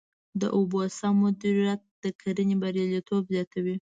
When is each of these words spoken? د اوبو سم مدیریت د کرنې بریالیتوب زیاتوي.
د 0.41 0.43
اوبو 0.57 0.79
سم 0.99 1.15
مدیریت 1.25 1.81
د 2.03 2.05
کرنې 2.21 2.55
بریالیتوب 2.61 3.23
زیاتوي. 3.33 3.75